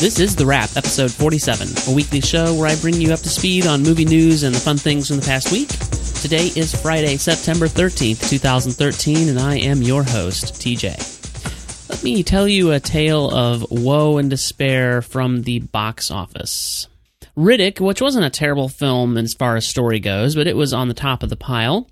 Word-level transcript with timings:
This 0.00 0.18
is 0.18 0.34
The 0.34 0.46
Wrap, 0.46 0.78
episode 0.78 1.12
47, 1.12 1.92
a 1.92 1.94
weekly 1.94 2.22
show 2.22 2.54
where 2.54 2.68
I 2.68 2.76
bring 2.76 2.94
you 2.94 3.12
up 3.12 3.20
to 3.20 3.28
speed 3.28 3.66
on 3.66 3.82
movie 3.82 4.06
news 4.06 4.44
and 4.44 4.54
the 4.54 4.58
fun 4.58 4.78
things 4.78 5.08
from 5.08 5.18
the 5.18 5.26
past 5.26 5.52
week. 5.52 5.68
Today 6.22 6.46
is 6.58 6.74
Friday, 6.74 7.18
September 7.18 7.66
13th, 7.66 8.30
2013, 8.30 9.28
and 9.28 9.38
I 9.38 9.56
am 9.56 9.82
your 9.82 10.02
host, 10.02 10.54
TJ. 10.54 11.90
Let 11.90 12.02
me 12.02 12.22
tell 12.22 12.48
you 12.48 12.72
a 12.72 12.80
tale 12.80 13.30
of 13.30 13.70
woe 13.70 14.16
and 14.16 14.30
despair 14.30 15.02
from 15.02 15.42
the 15.42 15.58
box 15.58 16.10
office. 16.10 16.88
Riddick, 17.36 17.78
which 17.78 18.00
wasn't 18.00 18.24
a 18.24 18.30
terrible 18.30 18.70
film 18.70 19.18
as 19.18 19.34
far 19.34 19.56
as 19.56 19.68
story 19.68 20.00
goes, 20.00 20.34
but 20.34 20.46
it 20.46 20.56
was 20.56 20.72
on 20.72 20.88
the 20.88 20.94
top 20.94 21.22
of 21.22 21.28
the 21.28 21.36
pile. 21.36 21.90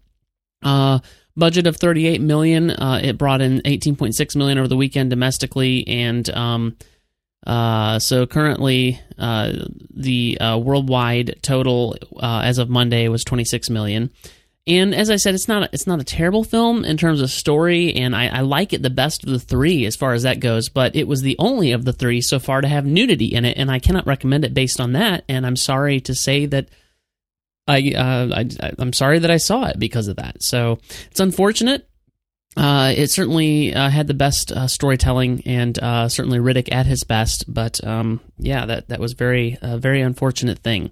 Uh, 0.62 1.00
budget 1.36 1.66
of 1.66 1.76
38 1.76 2.22
million. 2.22 2.70
Uh, 2.70 3.00
it 3.02 3.18
brought 3.18 3.42
in 3.42 3.60
18.6 3.60 4.34
million 4.34 4.56
over 4.56 4.66
the 4.66 4.78
weekend 4.78 5.10
domestically, 5.10 5.86
and 5.86 6.30
um, 6.30 6.74
uh, 7.46 7.98
so 7.98 8.26
currently, 8.26 9.00
uh, 9.18 9.52
the 9.90 10.38
uh, 10.40 10.58
worldwide 10.58 11.38
total 11.42 11.96
uh, 12.16 12.42
as 12.44 12.58
of 12.58 12.68
Monday 12.68 13.08
was 13.08 13.24
26 13.24 13.70
million. 13.70 14.10
And 14.66 14.94
as 14.94 15.08
I 15.08 15.16
said, 15.16 15.34
it's 15.34 15.48
not 15.48 15.62
a, 15.62 15.70
it's 15.72 15.86
not 15.86 15.98
a 15.98 16.04
terrible 16.04 16.44
film 16.44 16.84
in 16.84 16.98
terms 16.98 17.22
of 17.22 17.30
story, 17.30 17.94
and 17.94 18.14
I, 18.14 18.26
I, 18.26 18.40
like 18.40 18.74
it 18.74 18.82
the 18.82 18.90
best 18.90 19.24
of 19.24 19.30
the 19.30 19.38
three 19.38 19.86
as 19.86 19.96
far 19.96 20.12
as 20.12 20.24
that 20.24 20.40
goes. 20.40 20.68
But 20.68 20.94
it 20.94 21.08
was 21.08 21.22
the 21.22 21.36
only 21.38 21.72
of 21.72 21.86
the 21.86 21.92
three 21.94 22.20
so 22.20 22.38
far 22.38 22.60
to 22.60 22.68
have 22.68 22.84
nudity 22.84 23.26
in 23.26 23.46
it, 23.46 23.56
and 23.56 23.70
I 23.70 23.78
cannot 23.78 24.06
recommend 24.06 24.44
it 24.44 24.52
based 24.52 24.78
on 24.78 24.92
that. 24.92 25.24
And 25.26 25.46
I'm 25.46 25.56
sorry 25.56 26.00
to 26.02 26.14
say 26.14 26.44
that 26.46 26.68
I, 27.66 27.92
uh, 27.96 28.44
I 28.60 28.72
I'm 28.78 28.92
sorry 28.92 29.20
that 29.20 29.30
I 29.30 29.38
saw 29.38 29.64
it 29.64 29.78
because 29.78 30.06
of 30.06 30.16
that. 30.16 30.42
So 30.42 30.80
it's 31.10 31.20
unfortunate. 31.20 31.87
Uh, 32.58 32.92
it 32.96 33.08
certainly 33.08 33.72
uh, 33.72 33.88
had 33.88 34.08
the 34.08 34.14
best 34.14 34.50
uh, 34.50 34.66
storytelling 34.66 35.40
and 35.46 35.78
uh, 35.78 36.08
certainly 36.08 36.40
Riddick 36.40 36.72
at 36.72 36.86
his 36.86 37.04
best, 37.04 37.44
but 37.46 37.82
um, 37.86 38.18
yeah, 38.36 38.66
that 38.66 38.88
that 38.88 38.98
was 38.98 39.12
very 39.12 39.56
very 39.62 40.00
unfortunate 40.00 40.58
thing. 40.58 40.90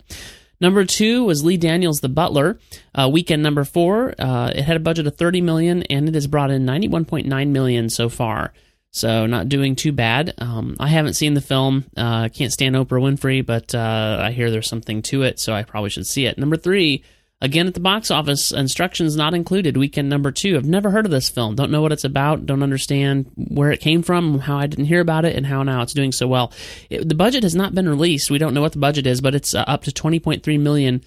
Number 0.61 0.85
two 0.85 1.25
was 1.25 1.45
Lee 1.45 1.57
Daniels, 1.57 1.99
The 1.99 2.09
Butler. 2.09 2.61
Uh, 2.95 3.11
weekend 3.13 3.43
number 3.43 3.65
four, 3.65 4.15
uh, 4.17 4.53
it 4.55 4.63
had 4.63 4.77
a 4.77 4.81
budget 4.81 5.09
of 5.09 5.17
thirty 5.17 5.41
million 5.41 5.83
and 5.85 6.09
it 6.09 6.15
has 6.15 6.29
brought 6.29 6.53
in 6.53 6.65
ninety 6.65 6.87
one 6.87 7.05
point 7.05 7.27
nine 7.27 7.53
million 7.53 7.91
so 7.91 8.09
far. 8.09 8.53
So 8.93 9.27
not 9.27 9.49
doing 9.49 9.75
too 9.75 9.91
bad. 9.91 10.35
Um, 10.39 10.77
I 10.79 10.87
haven't 10.87 11.15
seen 11.15 11.35
the 11.35 11.41
film. 11.41 11.85
can't 11.97 12.53
stand 12.53 12.77
Oprah 12.77 13.03
Winfrey, 13.03 13.45
but 13.45 13.75
I 13.75 14.31
hear 14.31 14.53
there's 14.53 14.69
something 14.69 15.03
to 15.03 15.23
it, 15.23 15.41
so 15.41 15.53
I 15.53 15.65
probably 15.65 15.91
should 15.91 16.07
see 16.07 16.27
it. 16.27 16.39
Number 16.39 16.57
three 16.57 17.03
Again, 17.47 17.69
at 17.69 17.75
the 17.75 17.81
box 17.81 18.11
office, 18.11 18.51
instructions 18.51 19.15
not 19.15 19.33
included, 19.33 19.77
weekend 19.77 20.09
number 20.09 20.33
two. 20.33 20.57
I've 20.57 20.65
never 20.65 20.91
heard 20.91 21.05
of 21.05 21.13
this 21.13 21.29
film. 21.29 21.55
Don't 21.55 21.71
know 21.71 21.81
what 21.81 21.93
it's 21.93 22.03
about. 22.03 22.45
Don't 22.45 22.65
understand 22.65 23.31
where 23.37 23.71
it 23.71 23.81
came 23.81 24.03
from, 24.03 24.41
how 24.41 24.59
I 24.59 24.67
didn't 24.67 24.87
hear 24.87 25.01
about 25.01 25.25
it, 25.25 25.37
and 25.37 25.47
how 25.47 25.63
now 25.63 25.83
it's 25.83 25.93
doing 25.93 26.11
so 26.11 26.27
well. 26.27 26.53
It, 26.91 27.09
the 27.09 27.15
budget 27.15 27.45
has 27.45 27.55
not 27.55 27.73
been 27.73 27.89
released. 27.89 28.33
We 28.33 28.39
don't 28.39 28.53
know 28.53 28.63
what 28.63 28.73
the 28.73 28.81
budget 28.81 29.07
is, 29.07 29.21
but 29.21 29.37
it's 29.37 29.55
uh, 29.55 29.61
up 29.61 29.85
to 29.85 29.93
20.3 29.93 30.59
million. 30.59 31.05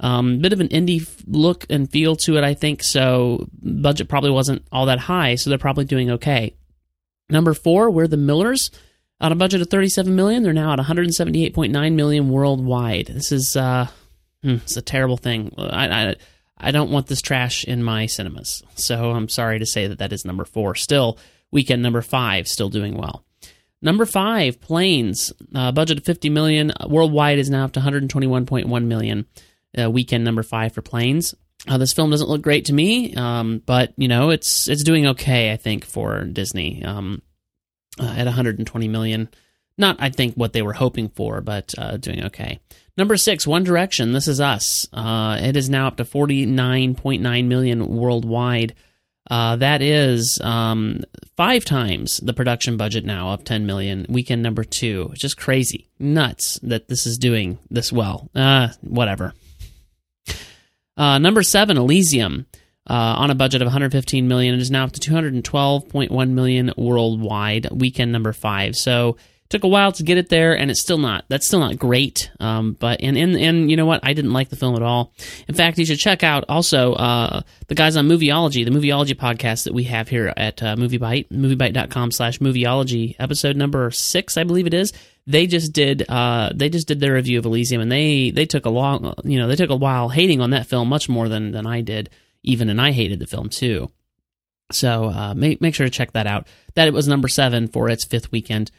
Um, 0.00 0.38
bit 0.38 0.54
of 0.54 0.60
an 0.60 0.68
indie 0.68 1.06
look 1.26 1.66
and 1.68 1.90
feel 1.90 2.16
to 2.16 2.38
it, 2.38 2.42
I 2.42 2.54
think. 2.54 2.82
So 2.82 3.46
budget 3.62 4.08
probably 4.08 4.30
wasn't 4.30 4.66
all 4.72 4.86
that 4.86 4.98
high, 4.98 5.34
so 5.34 5.50
they're 5.50 5.58
probably 5.58 5.84
doing 5.84 6.12
okay. 6.12 6.56
Number 7.28 7.52
four, 7.52 7.90
we're 7.90 8.08
the 8.08 8.16
Millers. 8.16 8.70
On 9.20 9.30
a 9.30 9.36
budget 9.36 9.60
of 9.60 9.68
37 9.68 10.16
million, 10.16 10.42
they're 10.42 10.54
now 10.54 10.72
at 10.72 10.78
178.9 10.78 11.94
million 11.94 12.30
worldwide. 12.30 13.08
This 13.08 13.30
is 13.30 13.56
uh, 13.56 13.88
Hmm, 14.42 14.56
it's 14.56 14.76
a 14.76 14.82
terrible 14.82 15.16
thing. 15.16 15.54
I, 15.56 15.88
I, 15.88 16.16
I 16.58 16.70
don't 16.70 16.90
want 16.90 17.06
this 17.06 17.22
trash 17.22 17.64
in 17.64 17.82
my 17.82 18.06
cinemas. 18.06 18.62
So 18.74 19.10
I'm 19.12 19.28
sorry 19.28 19.58
to 19.58 19.66
say 19.66 19.86
that 19.86 19.98
that 19.98 20.12
is 20.12 20.24
number 20.24 20.44
four. 20.44 20.74
Still, 20.74 21.18
weekend 21.50 21.82
number 21.82 22.02
five, 22.02 22.48
still 22.48 22.68
doing 22.68 22.96
well. 22.96 23.24
Number 23.80 24.06
five, 24.06 24.60
Planes. 24.60 25.32
Uh, 25.54 25.72
budget 25.72 25.98
of 25.98 26.04
50 26.04 26.30
million. 26.30 26.72
Worldwide 26.86 27.38
is 27.38 27.50
now 27.50 27.64
up 27.64 27.72
to 27.72 27.80
121.1 27.80 28.84
million. 28.84 29.26
Uh, 29.76 29.90
weekend 29.90 30.24
number 30.24 30.42
five 30.42 30.72
for 30.72 30.82
Planes. 30.82 31.34
Uh, 31.68 31.78
this 31.78 31.92
film 31.92 32.10
doesn't 32.10 32.28
look 32.28 32.42
great 32.42 32.66
to 32.66 32.72
me, 32.72 33.14
um, 33.14 33.62
but 33.64 33.92
you 33.96 34.08
know 34.08 34.30
it's 34.30 34.68
it's 34.68 34.82
doing 34.82 35.06
okay. 35.06 35.52
I 35.52 35.56
think 35.56 35.84
for 35.84 36.24
Disney 36.24 36.84
um, 36.84 37.22
uh, 38.00 38.14
at 38.16 38.24
120 38.24 38.88
million. 38.88 39.28
Not 39.78 39.96
I 39.98 40.10
think 40.10 40.34
what 40.34 40.52
they 40.52 40.62
were 40.62 40.74
hoping 40.74 41.08
for, 41.08 41.40
but 41.40 41.74
uh, 41.78 41.96
doing 41.96 42.24
okay. 42.24 42.60
Number 42.96 43.16
six, 43.16 43.46
One 43.46 43.64
Direction. 43.64 44.12
This 44.12 44.28
is 44.28 44.40
us. 44.40 44.86
Uh, 44.92 45.38
it 45.40 45.56
is 45.56 45.70
now 45.70 45.86
up 45.86 45.96
to 45.96 46.04
49.9 46.04 47.46
million 47.46 47.86
worldwide. 47.88 48.74
Uh, 49.30 49.56
that 49.56 49.80
is 49.80 50.38
um, 50.42 51.00
five 51.36 51.64
times 51.64 52.18
the 52.18 52.34
production 52.34 52.76
budget 52.76 53.04
now 53.04 53.30
of 53.30 53.44
10 53.44 53.64
million. 53.64 54.04
Weekend 54.08 54.42
number 54.42 54.64
two. 54.64 55.10
Just 55.14 55.38
crazy, 55.38 55.88
nuts 55.98 56.58
that 56.62 56.88
this 56.88 57.06
is 57.06 57.16
doing 57.16 57.58
this 57.70 57.92
well. 57.92 58.28
Uh, 58.34 58.68
whatever. 58.82 59.32
Uh, 60.96 61.18
number 61.18 61.42
seven, 61.42 61.78
Elysium. 61.78 62.46
Uh, 62.84 63.14
on 63.16 63.30
a 63.30 63.34
budget 63.34 63.62
of 63.62 63.66
115 63.66 64.26
million, 64.26 64.54
it 64.54 64.60
is 64.60 64.70
now 64.70 64.84
up 64.84 64.92
to 64.92 65.00
212.1 65.00 66.30
million 66.30 66.72
worldwide. 66.76 67.70
Weekend 67.70 68.10
number 68.10 68.32
five. 68.32 68.74
So 68.76 69.16
took 69.52 69.64
a 69.64 69.68
while 69.68 69.92
to 69.92 70.02
get 70.02 70.16
it 70.16 70.30
there 70.30 70.56
and 70.56 70.70
it's 70.70 70.80
still 70.80 70.96
not 70.96 71.26
that's 71.28 71.46
still 71.46 71.60
not 71.60 71.78
great. 71.78 72.30
Um, 72.40 72.72
but 72.72 73.02
and, 73.02 73.18
and 73.18 73.36
and 73.36 73.70
you 73.70 73.76
know 73.76 73.84
what? 73.84 74.00
I 74.02 74.14
didn't 74.14 74.32
like 74.32 74.48
the 74.48 74.56
film 74.56 74.74
at 74.74 74.82
all. 74.82 75.12
In 75.46 75.54
fact 75.54 75.78
you 75.78 75.84
should 75.84 75.98
check 75.98 76.24
out 76.24 76.46
also 76.48 76.94
uh, 76.94 77.42
the 77.68 77.74
guys 77.74 77.96
on 77.96 78.08
movieology 78.08 78.64
the 78.64 78.70
movieology 78.70 79.14
podcast 79.14 79.64
that 79.64 79.74
we 79.74 79.84
have 79.84 80.08
here 80.08 80.32
at 80.36 80.62
uh, 80.62 80.74
moviebite 80.74 81.28
moviebite.com 81.28 82.10
slash 82.10 82.38
movieology 82.38 83.14
episode 83.18 83.54
number 83.56 83.90
six 83.90 84.36
i 84.36 84.44
believe 84.44 84.66
it 84.66 84.74
is. 84.74 84.92
They 85.26 85.46
just 85.46 85.72
did 85.72 86.08
uh, 86.08 86.50
they 86.54 86.70
just 86.70 86.88
did 86.88 86.98
their 86.98 87.14
review 87.14 87.38
of 87.38 87.44
elysium 87.44 87.82
and 87.82 87.92
they 87.92 88.30
they 88.30 88.46
took 88.46 88.64
a 88.64 88.70
long 88.70 89.14
you 89.22 89.38
know 89.38 89.48
they 89.48 89.56
took 89.56 89.70
a 89.70 89.76
while 89.76 90.08
hating 90.08 90.40
on 90.40 90.50
that 90.50 90.66
film 90.66 90.88
much 90.88 91.08
more 91.08 91.28
than 91.28 91.52
than 91.52 91.66
i 91.66 91.82
did 91.82 92.08
even 92.42 92.70
and 92.70 92.80
i 92.80 92.90
hated 92.90 93.18
the 93.18 93.26
film 93.26 93.50
too. 93.50 93.90
So 94.72 95.10
uh, 95.10 95.34
make, 95.34 95.60
make 95.60 95.74
sure 95.74 95.84
to 95.84 95.90
check 95.90 96.12
that 96.12 96.26
out. 96.26 96.46
That 96.76 96.88
it 96.88 96.94
was 96.94 97.06
number 97.06 97.28
seven 97.28 97.68
for 97.68 97.90
its 97.90 98.06
fifth 98.06 98.32
weekend 98.32 98.70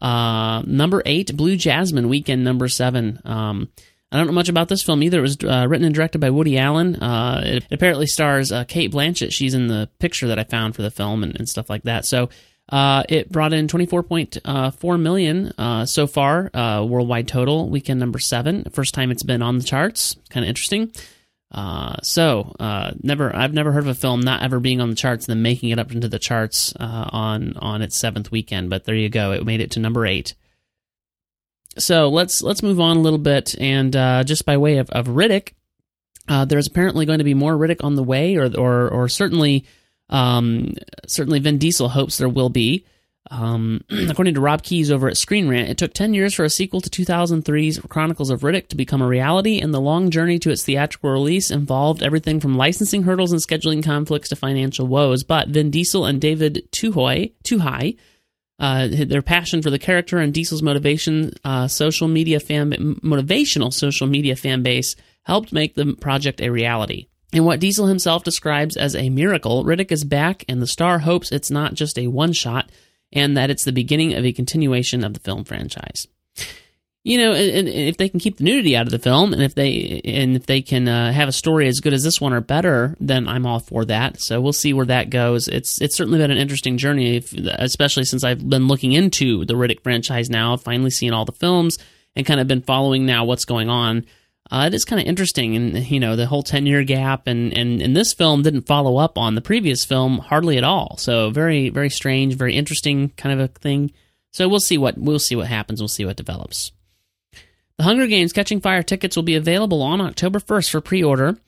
uh, 0.00 0.62
number 0.66 1.02
eight, 1.06 1.36
Blue 1.36 1.56
Jasmine, 1.56 2.08
weekend 2.08 2.44
number 2.44 2.68
seven. 2.68 3.20
Um, 3.24 3.68
I 4.10 4.18
don't 4.18 4.26
know 4.26 4.32
much 4.32 4.50
about 4.50 4.68
this 4.68 4.82
film 4.82 5.02
either. 5.02 5.20
It 5.20 5.22
was 5.22 5.38
uh, 5.42 5.66
written 5.68 5.86
and 5.86 5.94
directed 5.94 6.20
by 6.20 6.30
Woody 6.30 6.58
Allen. 6.58 6.96
Uh, 6.96 7.42
it 7.44 7.66
apparently 7.70 8.06
stars 8.06 8.52
uh, 8.52 8.64
Cate 8.64 8.92
Blanchett. 8.92 9.32
She's 9.32 9.54
in 9.54 9.68
the 9.68 9.88
picture 10.00 10.28
that 10.28 10.38
I 10.38 10.44
found 10.44 10.76
for 10.76 10.82
the 10.82 10.90
film 10.90 11.22
and, 11.22 11.34
and 11.38 11.48
stuff 11.48 11.70
like 11.70 11.84
that. 11.84 12.04
So 12.04 12.28
uh, 12.68 13.04
it 13.08 13.32
brought 13.32 13.54
in 13.54 13.68
24.4 13.68 15.00
million 15.00 15.52
uh, 15.56 15.86
so 15.86 16.06
far, 16.06 16.50
uh, 16.54 16.84
worldwide 16.84 17.26
total, 17.26 17.70
weekend 17.70 18.00
number 18.00 18.18
seven. 18.18 18.64
First 18.72 18.92
time 18.92 19.10
it's 19.10 19.22
been 19.22 19.42
on 19.42 19.58
the 19.58 19.64
charts. 19.64 20.16
Kind 20.28 20.44
of 20.44 20.48
interesting. 20.48 20.92
Uh, 21.52 21.96
so 22.02 22.54
uh, 22.58 22.92
never, 23.02 23.34
I've 23.34 23.52
never 23.52 23.72
heard 23.72 23.84
of 23.84 23.88
a 23.88 23.94
film 23.94 24.20
not 24.20 24.42
ever 24.42 24.58
being 24.58 24.80
on 24.80 24.88
the 24.88 24.96
charts 24.96 25.26
and 25.26 25.36
then 25.36 25.42
making 25.42 25.68
it 25.68 25.78
up 25.78 25.92
into 25.92 26.08
the 26.08 26.18
charts 26.18 26.74
uh, 26.80 27.08
on 27.12 27.56
on 27.58 27.82
its 27.82 28.00
seventh 28.00 28.30
weekend. 28.30 28.70
But 28.70 28.84
there 28.84 28.94
you 28.94 29.10
go, 29.10 29.32
it 29.32 29.44
made 29.44 29.60
it 29.60 29.72
to 29.72 29.80
number 29.80 30.06
eight. 30.06 30.34
So 31.78 32.08
let's 32.08 32.42
let's 32.42 32.62
move 32.62 32.80
on 32.80 32.96
a 32.96 33.00
little 33.00 33.18
bit, 33.18 33.54
and 33.60 33.94
uh, 33.94 34.24
just 34.24 34.46
by 34.46 34.56
way 34.56 34.78
of, 34.78 34.88
of 34.90 35.06
Riddick, 35.08 35.52
uh, 36.26 36.46
there's 36.46 36.66
apparently 36.66 37.04
going 37.04 37.18
to 37.18 37.24
be 37.24 37.34
more 37.34 37.56
Riddick 37.56 37.84
on 37.84 37.96
the 37.96 38.02
way, 38.02 38.36
or 38.36 38.50
or 38.56 38.88
or 38.88 39.08
certainly 39.08 39.66
um, 40.08 40.74
certainly 41.06 41.38
Vin 41.38 41.58
Diesel 41.58 41.90
hopes 41.90 42.16
there 42.16 42.28
will 42.28 42.50
be. 42.50 42.86
Um, 43.30 43.84
according 44.08 44.34
to 44.34 44.40
Rob 44.40 44.62
Keyes 44.62 44.90
over 44.90 45.08
at 45.08 45.16
Screen 45.16 45.48
Rant, 45.48 45.68
it 45.68 45.78
took 45.78 45.94
10 45.94 46.14
years 46.14 46.34
for 46.34 46.44
a 46.44 46.50
sequel 46.50 46.80
to 46.80 46.90
2003's 46.90 47.78
Chronicles 47.88 48.30
of 48.30 48.40
Riddick 48.40 48.68
to 48.68 48.76
become 48.76 49.02
a 49.02 49.06
reality, 49.06 49.60
and 49.60 49.72
the 49.72 49.80
long 49.80 50.10
journey 50.10 50.38
to 50.40 50.50
its 50.50 50.64
theatrical 50.64 51.10
release 51.10 51.50
involved 51.50 52.02
everything 52.02 52.40
from 52.40 52.56
licensing 52.56 53.04
hurdles 53.04 53.32
and 53.32 53.40
scheduling 53.40 53.84
conflicts 53.84 54.28
to 54.30 54.36
financial 54.36 54.86
woes. 54.86 55.24
But 55.24 55.48
Vin 55.48 55.70
Diesel 55.70 56.04
and 56.04 56.20
David 56.20 56.68
Tuhoy, 56.72 57.32
Tuhai, 57.44 57.96
uh, 58.58 58.88
their 58.90 59.22
passion 59.22 59.62
for 59.62 59.70
the 59.70 59.78
character 59.78 60.18
and 60.18 60.32
Diesel's 60.32 60.62
motivation, 60.62 61.32
uh, 61.44 61.68
social 61.68 62.08
media 62.08 62.38
fan, 62.38 62.70
motivational 63.02 63.72
social 63.72 64.06
media 64.06 64.36
fan 64.36 64.62
base 64.62 64.94
helped 65.24 65.52
make 65.52 65.74
the 65.74 65.94
project 66.00 66.40
a 66.40 66.50
reality. 66.50 67.06
In 67.32 67.44
what 67.44 67.60
Diesel 67.60 67.86
himself 67.86 68.24
describes 68.24 68.76
as 68.76 68.94
a 68.94 69.08
miracle, 69.08 69.64
Riddick 69.64 69.90
is 69.90 70.04
back, 70.04 70.44
and 70.48 70.60
the 70.60 70.66
star 70.66 71.00
hopes 71.00 71.32
it's 71.32 71.50
not 71.50 71.74
just 71.74 71.98
a 71.98 72.08
one 72.08 72.32
shot 72.32 72.70
and 73.12 73.36
that 73.36 73.50
it's 73.50 73.64
the 73.64 73.72
beginning 73.72 74.14
of 74.14 74.24
a 74.24 74.32
continuation 74.32 75.04
of 75.04 75.14
the 75.14 75.20
film 75.20 75.44
franchise. 75.44 76.06
You 77.04 77.18
know, 77.18 77.32
and, 77.32 77.50
and 77.50 77.68
if 77.68 77.96
they 77.96 78.08
can 78.08 78.20
keep 78.20 78.36
the 78.36 78.44
nudity 78.44 78.76
out 78.76 78.86
of 78.86 78.92
the 78.92 78.98
film, 78.98 79.32
and 79.32 79.42
if 79.42 79.56
they 79.56 80.00
and 80.04 80.36
if 80.36 80.46
they 80.46 80.62
can 80.62 80.86
uh, 80.86 81.12
have 81.12 81.28
a 81.28 81.32
story 81.32 81.66
as 81.66 81.80
good 81.80 81.92
as 81.92 82.04
this 82.04 82.20
one 82.20 82.32
or 82.32 82.40
better, 82.40 82.96
then 83.00 83.26
I'm 83.26 83.44
all 83.44 83.58
for 83.58 83.84
that. 83.86 84.20
So 84.20 84.40
we'll 84.40 84.52
see 84.52 84.72
where 84.72 84.86
that 84.86 85.10
goes. 85.10 85.48
It's 85.48 85.82
it's 85.82 85.96
certainly 85.96 86.18
been 86.18 86.30
an 86.30 86.38
interesting 86.38 86.78
journey, 86.78 87.16
if, 87.16 87.32
especially 87.32 88.04
since 88.04 88.22
I've 88.22 88.48
been 88.48 88.68
looking 88.68 88.92
into 88.92 89.44
the 89.44 89.54
Riddick 89.54 89.82
franchise 89.82 90.30
now, 90.30 90.56
finally 90.56 90.90
seeing 90.90 91.12
all 91.12 91.24
the 91.24 91.32
films 91.32 91.76
and 92.14 92.24
kind 92.24 92.38
of 92.38 92.46
been 92.46 92.62
following 92.62 93.04
now 93.04 93.24
what's 93.24 93.46
going 93.46 93.68
on 93.68 94.06
uh, 94.52 94.66
it 94.66 94.74
is 94.74 94.84
kind 94.84 95.00
of 95.00 95.08
interesting, 95.08 95.56
and 95.56 95.90
you 95.90 95.98
know 95.98 96.14
the 96.14 96.26
whole 96.26 96.42
ten 96.42 96.66
year 96.66 96.84
gap, 96.84 97.26
and, 97.26 97.56
and 97.56 97.80
and 97.80 97.96
this 97.96 98.12
film 98.12 98.42
didn't 98.42 98.66
follow 98.66 98.98
up 98.98 99.16
on 99.16 99.34
the 99.34 99.40
previous 99.40 99.86
film 99.86 100.18
hardly 100.18 100.58
at 100.58 100.64
all. 100.64 100.98
So 100.98 101.30
very 101.30 101.70
very 101.70 101.88
strange, 101.88 102.34
very 102.34 102.54
interesting 102.54 103.08
kind 103.16 103.40
of 103.40 103.50
a 103.50 103.52
thing. 103.52 103.92
So 104.30 104.50
we'll 104.50 104.60
see 104.60 104.76
what 104.76 104.98
we'll 104.98 105.18
see 105.18 105.36
what 105.36 105.46
happens. 105.46 105.80
We'll 105.80 105.88
see 105.88 106.04
what 106.04 106.16
develops. 106.16 106.70
The 107.78 107.84
Hunger 107.84 108.06
Games 108.06 108.34
Catching 108.34 108.60
Fire 108.60 108.82
tickets 108.82 109.16
will 109.16 109.22
be 109.22 109.36
available 109.36 109.80
on 109.80 110.02
October 110.02 110.38
1st 110.38 110.70
for 110.70 110.80
pre-order. 110.82 111.38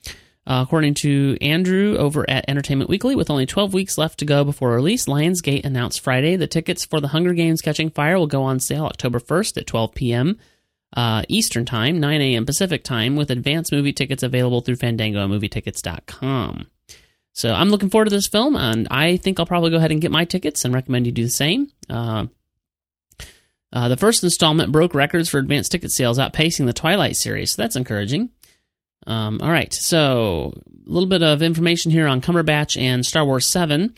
Uh, 0.47 0.61
according 0.63 0.93
to 0.93 1.37
Andrew 1.41 1.95
over 1.97 2.27
at 2.29 2.45
Entertainment 2.47 2.89
Weekly, 2.89 3.15
with 3.15 3.31
only 3.31 3.47
12 3.47 3.73
weeks 3.73 3.97
left 3.97 4.19
to 4.19 4.25
go 4.25 4.43
before 4.43 4.75
release, 4.75 5.05
Lionsgate 5.05 5.65
announced 5.65 6.01
Friday 6.01 6.35
the 6.35 6.45
tickets 6.45 6.85
for 6.85 6.99
the 6.99 7.07
Hunger 7.07 7.33
Games 7.33 7.61
Catching 7.61 7.89
Fire 7.89 8.17
will 8.19 8.27
go 8.27 8.43
on 8.43 8.59
sale 8.59 8.85
October 8.85 9.19
1st 9.19 9.57
at 9.57 9.67
12 9.67 9.95
p.m. 9.95 10.37
Uh, 10.95 11.23
Eastern 11.27 11.65
Time, 11.65 11.99
9 11.99 12.21
a.m. 12.21 12.45
Pacific 12.45 12.83
Time, 12.83 13.15
with 13.15 13.29
advance 13.29 13.71
movie 13.71 13.91
tickets 13.91 14.23
available 14.23 14.61
through 14.61 14.77
Fandango 14.77 15.23
and 15.23 15.33
MovieTickets.com. 15.33 16.67
So 17.33 17.53
I'm 17.53 17.69
looking 17.69 17.89
forward 17.89 18.05
to 18.05 18.15
this 18.15 18.29
film, 18.29 18.55
and 18.55 18.87
I 18.89 19.17
think 19.17 19.39
I'll 19.39 19.45
probably 19.45 19.71
go 19.71 19.75
ahead 19.75 19.91
and 19.91 19.99
get 19.99 20.11
my 20.11 20.23
tickets 20.23 20.63
and 20.63 20.73
recommend 20.73 21.05
you 21.05 21.11
do 21.11 21.23
the 21.25 21.29
same. 21.29 21.67
Uh, 21.89 22.27
uh, 23.73 23.89
the 23.89 23.97
first 23.97 24.23
installment 24.23 24.71
broke 24.71 24.95
records 24.95 25.27
for 25.27 25.37
advance 25.37 25.67
ticket 25.67 25.91
sales, 25.91 26.17
outpacing 26.17 26.65
the 26.65 26.71
Twilight 26.71 27.17
series, 27.17 27.51
so 27.51 27.61
that's 27.61 27.75
encouraging. 27.75 28.29
Um, 29.05 29.41
all 29.41 29.51
right, 29.51 29.73
so 29.73 30.53
a 30.87 30.89
little 30.89 31.09
bit 31.09 31.23
of 31.23 31.41
information 31.41 31.91
here 31.91 32.07
on 32.07 32.21
Cumberbatch 32.21 32.79
and 32.81 33.05
Star 33.05 33.25
Wars 33.25 33.47
7. 33.47 33.93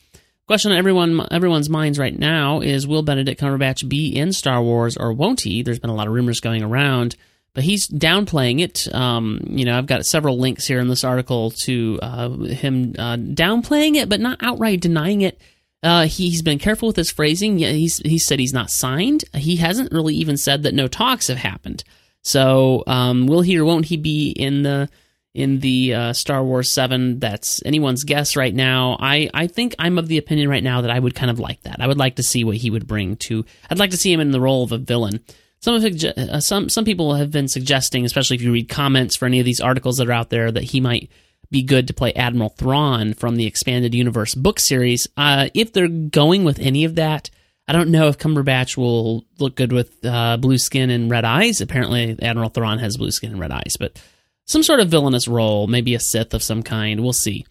Question 0.47 0.71
on 0.71 0.77
everyone 0.77 1.27
everyone's 1.29 1.69
minds 1.69 1.99
right 1.99 2.17
now 2.17 2.61
is 2.61 2.87
will 2.87 3.03
Benedict 3.03 3.39
Cumberbatch 3.41 3.87
be 3.89 4.15
in 4.15 4.31
Star 4.31 4.61
Wars 4.63 4.95
or 4.95 5.11
won't 5.11 5.41
he? 5.41 5.61
There's 5.61 5.79
been 5.79 5.89
a 5.89 5.95
lot 5.95 6.07
of 6.07 6.13
rumors 6.13 6.39
going 6.39 6.63
around, 6.63 7.17
but 7.53 7.65
he's 7.65 7.89
downplaying 7.89 8.61
it. 8.61 8.87
Um, 8.95 9.41
you 9.45 9.65
know, 9.65 9.77
I've 9.77 9.87
got 9.87 10.05
several 10.05 10.39
links 10.39 10.65
here 10.65 10.79
in 10.79 10.87
this 10.87 11.03
article 11.03 11.51
to 11.65 11.99
uh, 12.01 12.29
him 12.29 12.95
uh, 12.97 13.17
downplaying 13.17 13.95
it, 13.95 14.07
but 14.07 14.21
not 14.21 14.41
outright 14.41 14.79
denying 14.79 15.19
it. 15.19 15.37
Uh, 15.83 16.05
he's 16.05 16.41
been 16.41 16.59
careful 16.59 16.87
with 16.87 16.95
his 16.95 17.11
phrasing. 17.11 17.59
Yeah, 17.59 17.71
he's 17.71 17.97
he 17.97 18.17
said 18.17 18.39
he's 18.39 18.53
not 18.53 18.71
signed. 18.71 19.25
He 19.33 19.57
hasn't 19.57 19.91
really 19.91 20.15
even 20.15 20.37
said 20.37 20.63
that 20.63 20.73
no 20.73 20.87
talks 20.87 21.27
have 21.27 21.37
happened. 21.37 21.83
So, 22.21 22.83
um, 22.87 23.27
will 23.27 23.41
he 23.41 23.57
or 23.57 23.65
won't 23.65 23.85
he 23.85 23.97
be 23.97 24.29
in 24.29 24.63
the 24.63 24.89
in 25.33 25.59
the 25.59 25.93
uh, 25.93 26.13
Star 26.13 26.43
Wars 26.43 26.71
Seven? 26.71 27.19
That's 27.19 27.61
anyone's 27.65 28.03
guess 28.03 28.35
right 28.35 28.53
now. 28.53 28.97
I 28.99 29.29
I 29.33 29.47
think 29.47 29.75
I'm 29.79 29.97
of 29.97 30.07
the 30.07 30.17
opinion 30.17 30.49
right 30.49 30.63
now 30.63 30.81
that 30.81 30.91
I 30.91 30.99
would 30.99 31.15
kind 31.15 31.31
of 31.31 31.39
like 31.39 31.61
that. 31.63 31.81
I 31.81 31.87
would 31.87 31.97
like 31.97 32.15
to 32.15 32.23
see 32.23 32.43
what 32.43 32.57
he 32.57 32.69
would 32.69 32.87
bring 32.87 33.15
to. 33.17 33.45
I'd 33.69 33.79
like 33.79 33.91
to 33.91 33.97
see 33.97 34.11
him 34.11 34.19
in 34.19 34.31
the 34.31 34.41
role 34.41 34.63
of 34.63 34.71
a 34.71 34.77
villain. 34.77 35.23
Some 35.59 35.75
of 35.75 36.03
uh, 36.03 36.39
some 36.39 36.69
some 36.69 36.85
people 36.85 37.15
have 37.15 37.31
been 37.31 37.47
suggesting, 37.47 38.05
especially 38.05 38.35
if 38.35 38.41
you 38.41 38.51
read 38.51 38.69
comments 38.69 39.17
for 39.17 39.25
any 39.25 39.39
of 39.39 39.45
these 39.45 39.59
articles 39.61 39.97
that 39.97 40.07
are 40.07 40.13
out 40.13 40.29
there, 40.29 40.51
that 40.51 40.63
he 40.63 40.79
might 40.79 41.09
be 41.49 41.63
good 41.63 41.87
to 41.87 41.93
play 41.93 42.13
Admiral 42.13 42.49
Thrawn 42.49 43.13
from 43.13 43.35
the 43.35 43.45
expanded 43.45 43.95
universe 43.95 44.35
book 44.35 44.59
series. 44.59 45.07
Uh, 45.17 45.49
if 45.53 45.73
they're 45.73 45.87
going 45.87 46.43
with 46.43 46.59
any 46.59 46.83
of 46.83 46.95
that, 46.95 47.29
I 47.67 47.73
don't 47.73 47.89
know 47.89 48.07
if 48.07 48.17
Cumberbatch 48.17 48.77
will 48.77 49.25
look 49.39 49.55
good 49.55 49.71
with 49.71 50.05
uh, 50.05 50.37
blue 50.37 50.57
skin 50.57 50.89
and 50.89 51.09
red 51.09 51.25
eyes. 51.25 51.59
Apparently, 51.59 52.17
Admiral 52.21 52.49
Thrawn 52.49 52.79
has 52.79 52.97
blue 52.97 53.11
skin 53.11 53.31
and 53.31 53.39
red 53.39 53.51
eyes, 53.51 53.77
but 53.79 54.01
some 54.47 54.63
sort 54.63 54.79
of 54.79 54.89
villainous 54.89 55.27
role, 55.27 55.67
maybe 55.67 55.93
a 55.93 55.99
Sith 55.99 56.33
of 56.33 56.41
some 56.41 56.63
kind. 56.63 57.01
We'll 57.01 57.13
see. 57.13 57.45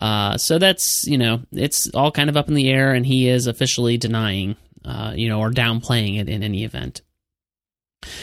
Uh, 0.00 0.36
so 0.38 0.58
that's 0.58 1.04
you 1.06 1.18
know, 1.18 1.42
it's 1.52 1.90
all 1.94 2.12
kind 2.12 2.30
of 2.30 2.36
up 2.36 2.48
in 2.48 2.54
the 2.54 2.70
air, 2.70 2.92
and 2.92 3.04
he 3.04 3.28
is 3.28 3.46
officially 3.46 3.96
denying, 3.96 4.56
uh, 4.84 5.12
you 5.16 5.28
know, 5.28 5.40
or 5.40 5.50
downplaying 5.50 6.20
it 6.20 6.28
in 6.28 6.42
any 6.42 6.64
event. 6.64 7.02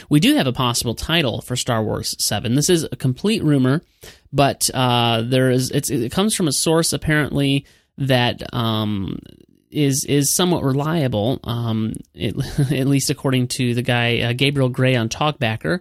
We 0.09 0.19
do 0.19 0.35
have 0.35 0.47
a 0.47 0.53
possible 0.53 0.95
title 0.95 1.41
for 1.41 1.55
Star 1.55 1.83
Wars 1.83 2.15
Seven. 2.19 2.55
This 2.55 2.69
is 2.69 2.85
a 2.91 2.95
complete 2.95 3.43
rumor, 3.43 3.81
but 4.31 4.69
uh, 4.73 5.21
there 5.21 5.49
is 5.49 5.71
it 5.71 6.11
comes 6.11 6.35
from 6.35 6.47
a 6.47 6.53
source 6.53 6.93
apparently 6.93 7.65
that 7.97 8.53
um, 8.53 9.19
is 9.71 10.05
is 10.05 10.35
somewhat 10.35 10.63
reliable, 10.63 11.39
um, 11.43 11.93
it, 12.13 12.35
at 12.71 12.87
least 12.87 13.09
according 13.09 13.47
to 13.47 13.73
the 13.73 13.81
guy 13.81 14.19
uh, 14.19 14.33
Gabriel 14.33 14.69
Gray 14.69 14.95
on 14.95 15.09
Talkbacker. 15.09 15.79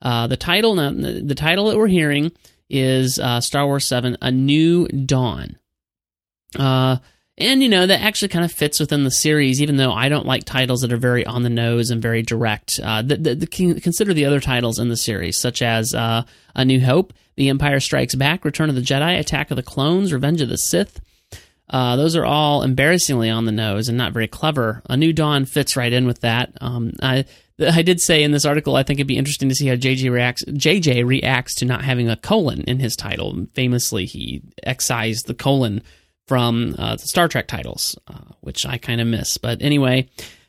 Uh, 0.00 0.26
the 0.26 0.36
title 0.36 0.74
now, 0.74 0.90
the 0.90 1.34
title 1.34 1.66
that 1.66 1.76
we're 1.76 1.86
hearing 1.88 2.32
is 2.70 3.18
uh, 3.18 3.40
Star 3.40 3.66
Wars 3.66 3.86
Seven: 3.86 4.16
A 4.22 4.30
New 4.30 4.86
Dawn. 4.88 5.58
Uh, 6.58 6.98
and 7.36 7.62
you 7.62 7.68
know 7.68 7.86
that 7.86 8.00
actually 8.00 8.28
kind 8.28 8.44
of 8.44 8.50
fits 8.50 8.80
within 8.80 9.04
the 9.04 9.10
series, 9.10 9.62
even 9.62 9.76
though 9.76 9.92
I 9.92 10.08
don't 10.08 10.26
like 10.26 10.44
titles 10.44 10.80
that 10.80 10.92
are 10.92 10.96
very 10.96 11.24
on 11.24 11.44
the 11.44 11.50
nose 11.50 11.90
and 11.90 12.02
very 12.02 12.22
direct. 12.22 12.80
Uh, 12.82 13.02
the, 13.02 13.16
the, 13.16 13.34
the, 13.34 13.46
consider 13.80 14.12
the 14.12 14.24
other 14.24 14.40
titles 14.40 14.80
in 14.80 14.88
the 14.88 14.96
series, 14.96 15.38
such 15.38 15.62
as 15.62 15.94
uh, 15.94 16.24
A 16.56 16.64
New 16.64 16.80
Hope, 16.80 17.12
The 17.36 17.48
Empire 17.48 17.78
Strikes 17.78 18.16
Back, 18.16 18.44
Return 18.44 18.70
of 18.70 18.74
the 18.74 18.80
Jedi, 18.80 19.20
Attack 19.20 19.52
of 19.52 19.56
the 19.56 19.62
Clones, 19.62 20.12
Revenge 20.12 20.40
of 20.40 20.48
the 20.48 20.58
Sith, 20.58 21.00
uh, 21.70 21.96
those 21.96 22.16
are 22.16 22.24
all 22.24 22.62
embarrassingly 22.62 23.28
on 23.28 23.44
the 23.44 23.52
nose 23.52 23.88
and 23.88 23.98
not 23.98 24.12
very 24.12 24.28
clever. 24.28 24.82
A 24.88 24.96
New 24.96 25.12
Dawn 25.12 25.44
fits 25.44 25.76
right 25.76 25.92
in 25.92 26.06
with 26.06 26.20
that. 26.20 26.52
Um, 26.60 26.92
I 27.02 27.26
I 27.60 27.82
did 27.82 28.00
say 28.00 28.22
in 28.22 28.30
this 28.30 28.44
article 28.44 28.76
I 28.76 28.82
think 28.82 28.98
it'd 28.98 29.08
be 29.08 29.18
interesting 29.18 29.48
to 29.48 29.54
see 29.54 29.66
how 29.66 29.74
JJ 29.74 30.10
reacts. 30.10 30.44
JJ 30.44 31.06
reacts 31.06 31.54
to 31.56 31.64
not 31.64 31.84
having 31.84 32.08
a 32.08 32.16
colon 32.16 32.62
in 32.62 32.78
his 32.78 32.96
title. 32.96 33.46
Famously, 33.54 34.06
he 34.06 34.42
excised 34.62 35.26
the 35.26 35.34
colon 35.34 35.82
from 36.26 36.74
uh, 36.78 36.96
the 36.96 37.06
Star 37.06 37.26
Trek 37.26 37.48
titles, 37.48 37.98
uh, 38.06 38.32
which 38.40 38.66
I 38.66 38.78
kind 38.78 39.00
of 39.00 39.06
miss. 39.06 39.38
But 39.38 39.62
anyway, 39.62 40.08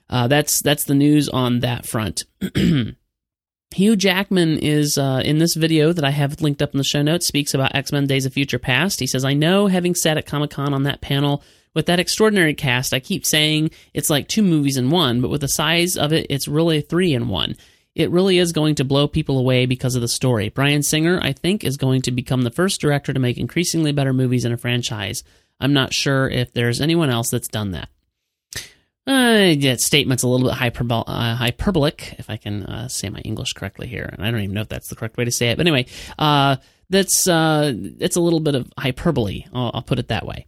uh, 0.09 0.27
that's 0.27 0.61
that's 0.61 0.83
the 0.83 0.95
news 0.95 1.29
on 1.29 1.61
that 1.61 1.85
front. 1.85 2.25
Hugh 3.71 3.95
Jackman 3.95 4.57
is 4.57 4.97
uh, 4.97 5.21
in 5.23 5.37
this 5.37 5.53
video 5.53 5.93
that 5.93 6.03
I 6.03 6.09
have 6.09 6.41
linked 6.41 6.61
up 6.61 6.73
in 6.73 6.79
the 6.79 6.83
show 6.83 7.03
notes, 7.03 7.27
speaks 7.27 7.53
about 7.53 7.75
X 7.75 7.91
Men 7.91 8.07
Days 8.07 8.25
of 8.25 8.33
Future 8.33 8.59
Past. 8.59 8.99
He 8.99 9.07
says, 9.07 9.23
I 9.23 9.33
know, 9.33 9.67
having 9.67 9.93
sat 9.93 10.17
at 10.17 10.25
Comic 10.25 10.49
Con 10.49 10.73
on 10.73 10.83
that 10.83 11.01
panel 11.01 11.43
with 11.75 11.85
that 11.85 11.99
extraordinary 11.99 12.55
cast, 12.55 12.93
I 12.93 12.99
keep 12.99 13.25
saying 13.25 13.69
it's 13.93 14.09
like 14.09 14.27
two 14.27 14.41
movies 14.41 14.77
in 14.77 14.89
one, 14.89 15.21
but 15.21 15.29
with 15.29 15.41
the 15.41 15.47
size 15.47 15.97
of 15.97 16.11
it, 16.11 16.25
it's 16.29 16.47
really 16.47 16.81
three 16.81 17.13
in 17.13 17.27
one. 17.27 17.55
It 17.93 18.09
really 18.09 18.39
is 18.39 18.53
going 18.53 18.75
to 18.75 18.83
blow 18.83 19.07
people 19.07 19.37
away 19.37 19.65
because 19.65 19.95
of 19.95 20.01
the 20.01 20.07
story. 20.07 20.49
Bryan 20.49 20.81
Singer, 20.81 21.19
I 21.21 21.33
think, 21.33 21.63
is 21.63 21.77
going 21.77 22.01
to 22.03 22.11
become 22.11 22.41
the 22.41 22.51
first 22.51 22.81
director 22.81 23.13
to 23.13 23.19
make 23.19 23.37
increasingly 23.37 23.91
better 23.91 24.13
movies 24.13 24.45
in 24.45 24.51
a 24.51 24.57
franchise. 24.57 25.23
I'm 25.59 25.73
not 25.73 25.93
sure 25.93 26.27
if 26.27 26.53
there's 26.53 26.81
anyone 26.81 27.09
else 27.09 27.29
that's 27.29 27.47
done 27.47 27.71
that. 27.71 27.89
Uh, 29.09 29.55
yeah, 29.57 29.75
statement's 29.75 30.21
a 30.21 30.27
little 30.27 30.47
bit 30.47 30.57
hyperbol- 30.57 31.05
uh, 31.07 31.35
hyperbolic, 31.35 32.13
if 32.19 32.29
I 32.29 32.37
can 32.37 32.63
uh, 32.63 32.87
say 32.87 33.09
my 33.09 33.21
English 33.21 33.53
correctly 33.53 33.87
here. 33.87 34.07
And 34.13 34.23
I 34.23 34.29
don't 34.29 34.41
even 34.41 34.53
know 34.53 34.61
if 34.61 34.69
that's 34.69 34.87
the 34.87 34.95
correct 34.95 35.17
way 35.17 35.25
to 35.25 35.31
say 35.31 35.49
it. 35.49 35.57
But 35.57 35.65
anyway, 35.65 35.87
uh, 36.19 36.57
that's 36.91 37.27
uh, 37.27 37.73
it's 37.99 38.17
a 38.17 38.21
little 38.21 38.39
bit 38.39 38.53
of 38.53 38.71
hyperbole. 38.77 39.45
I'll, 39.51 39.71
I'll 39.73 39.81
put 39.81 39.97
it 39.97 40.09
that 40.09 40.27
way. 40.27 40.45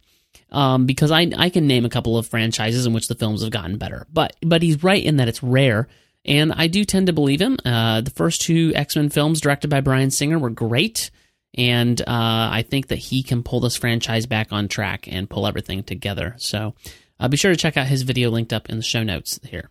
Um, 0.52 0.86
because 0.86 1.10
I 1.10 1.28
I 1.36 1.48
can 1.48 1.66
name 1.66 1.84
a 1.84 1.88
couple 1.88 2.16
of 2.16 2.28
franchises 2.28 2.86
in 2.86 2.92
which 2.92 3.08
the 3.08 3.14
films 3.16 3.42
have 3.42 3.50
gotten 3.50 3.78
better, 3.78 4.06
but 4.12 4.36
but 4.42 4.62
he's 4.62 4.84
right 4.84 5.02
in 5.02 5.16
that 5.16 5.26
it's 5.26 5.42
rare, 5.42 5.88
and 6.24 6.52
I 6.52 6.66
do 6.66 6.84
tend 6.84 7.06
to 7.06 7.12
believe 7.12 7.40
him. 7.40 7.56
Uh, 7.64 8.02
the 8.02 8.10
first 8.10 8.42
two 8.42 8.70
X 8.76 8.94
Men 8.94 9.08
films 9.08 9.40
directed 9.40 9.70
by 9.70 9.80
Bryan 9.80 10.10
Singer 10.10 10.38
were 10.38 10.50
great, 10.50 11.10
and 11.54 11.98
uh, 12.02 12.04
I 12.06 12.64
think 12.68 12.88
that 12.88 12.98
he 12.98 13.22
can 13.22 13.42
pull 13.42 13.60
this 13.60 13.76
franchise 13.76 14.26
back 14.26 14.52
on 14.52 14.68
track 14.68 15.08
and 15.10 15.28
pull 15.28 15.46
everything 15.46 15.84
together. 15.84 16.34
So 16.36 16.74
uh, 17.22 17.28
be 17.28 17.36
sure 17.36 17.52
to 17.52 17.56
check 17.56 17.76
out 17.76 17.86
his 17.86 18.02
video 18.02 18.30
linked 18.30 18.52
up 18.52 18.68
in 18.68 18.76
the 18.76 18.82
show 18.82 19.02
notes 19.02 19.38
here. 19.44 19.70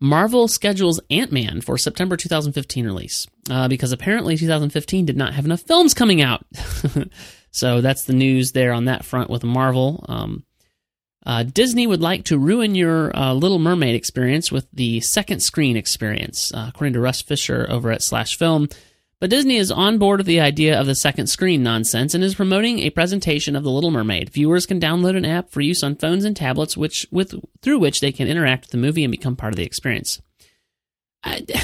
Marvel 0.00 0.48
schedules 0.48 1.00
Ant 1.10 1.32
Man 1.32 1.60
for 1.60 1.78
September 1.78 2.16
2015 2.16 2.84
release 2.84 3.26
uh, 3.50 3.68
because 3.68 3.92
apparently 3.92 4.36
2015 4.36 5.06
did 5.06 5.16
not 5.16 5.34
have 5.34 5.44
enough 5.44 5.62
films 5.62 5.94
coming 5.94 6.20
out. 6.20 6.44
so 7.50 7.80
that's 7.80 8.04
the 8.04 8.12
news 8.12 8.52
there 8.52 8.72
on 8.72 8.86
that 8.86 9.04
front 9.04 9.30
with 9.30 9.42
Marvel. 9.42 10.04
Um, 10.08 10.44
uh, 11.24 11.42
Disney 11.42 11.86
would 11.86 12.00
like 12.00 12.24
to 12.24 12.38
ruin 12.38 12.74
your 12.74 13.14
uh, 13.16 13.34
Little 13.34 13.58
Mermaid 13.58 13.94
experience 13.94 14.52
with 14.52 14.66
the 14.72 15.00
second 15.00 15.40
screen 15.40 15.76
experience, 15.76 16.52
uh, 16.54 16.66
according 16.68 16.94
to 16.94 17.00
Russ 17.00 17.22
Fisher 17.22 17.66
over 17.68 17.90
at 17.90 18.02
Slash 18.02 18.36
Film. 18.36 18.68
But 19.20 19.30
Disney 19.30 19.56
is 19.56 19.72
on 19.72 19.98
board 19.98 20.20
with 20.20 20.26
the 20.26 20.40
idea 20.40 20.78
of 20.78 20.86
the 20.86 20.94
second 20.94 21.26
screen 21.26 21.62
nonsense 21.62 22.14
and 22.14 22.22
is 22.22 22.36
promoting 22.36 22.78
a 22.78 22.90
presentation 22.90 23.56
of 23.56 23.64
The 23.64 23.70
Little 23.70 23.90
Mermaid. 23.90 24.30
Viewers 24.30 24.64
can 24.64 24.80
download 24.80 25.16
an 25.16 25.24
app 25.24 25.50
for 25.50 25.60
use 25.60 25.82
on 25.82 25.96
phones 25.96 26.24
and 26.24 26.36
tablets, 26.36 26.76
which 26.76 27.06
with 27.10 27.34
through 27.60 27.80
which 27.80 28.00
they 28.00 28.12
can 28.12 28.28
interact 28.28 28.64
with 28.64 28.70
the 28.70 28.78
movie 28.78 29.02
and 29.02 29.10
become 29.10 29.34
part 29.34 29.52
of 29.52 29.56
the 29.56 29.64
experience. 29.64 30.20
I, 31.24 31.44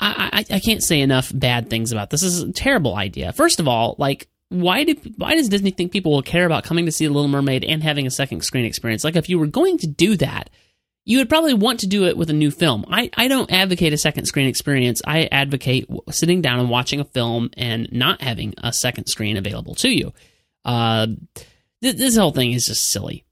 I, 0.00 0.44
I 0.50 0.60
can't 0.60 0.82
say 0.82 1.00
enough 1.00 1.32
bad 1.34 1.70
things 1.70 1.92
about 1.92 2.10
this. 2.10 2.20
This 2.20 2.34
is 2.34 2.42
a 2.42 2.52
terrible 2.52 2.94
idea. 2.94 3.32
First 3.32 3.60
of 3.60 3.68
all, 3.68 3.94
like 3.98 4.28
why 4.50 4.84
do 4.84 4.96
why 5.16 5.34
does 5.34 5.48
Disney 5.48 5.70
think 5.70 5.92
people 5.92 6.12
will 6.12 6.22
care 6.22 6.44
about 6.44 6.64
coming 6.64 6.84
to 6.84 6.92
see 6.92 7.06
The 7.06 7.12
Little 7.12 7.28
Mermaid 7.28 7.64
and 7.64 7.82
having 7.82 8.06
a 8.06 8.10
second 8.10 8.42
screen 8.42 8.64
experience? 8.66 9.04
Like 9.04 9.16
if 9.16 9.28
you 9.28 9.38
were 9.38 9.46
going 9.46 9.78
to 9.78 9.86
do 9.86 10.16
that, 10.16 10.50
you 11.04 11.18
would 11.18 11.28
probably 11.28 11.54
want 11.54 11.80
to 11.80 11.86
do 11.86 12.04
it 12.04 12.16
with 12.16 12.30
a 12.30 12.34
new 12.34 12.50
film. 12.50 12.84
I, 12.90 13.10
I 13.16 13.28
don't 13.28 13.50
advocate 13.50 13.92
a 13.92 13.98
second 13.98 14.26
screen 14.26 14.46
experience. 14.46 15.00
I 15.06 15.28
advocate 15.32 15.88
sitting 16.10 16.42
down 16.42 16.60
and 16.60 16.70
watching 16.70 17.00
a 17.00 17.04
film 17.04 17.50
and 17.56 17.90
not 17.90 18.20
having 18.22 18.54
a 18.58 18.72
second 18.72 19.06
screen 19.06 19.36
available 19.36 19.74
to 19.76 19.88
you. 19.88 20.12
Uh, 20.64 21.06
th- 21.82 21.96
this 21.96 22.16
whole 22.16 22.32
thing 22.32 22.52
is 22.52 22.66
just 22.66 22.88
silly. 22.88 23.24